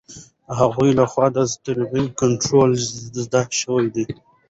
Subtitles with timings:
[0.47, 2.71] د هغه لخوا د اضطراب کنټرول
[3.23, 4.05] زده شوی دی.